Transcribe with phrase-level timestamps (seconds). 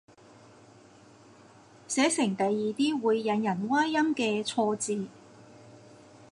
[1.87, 5.07] 寫成第二啲會引人歪音嘅錯字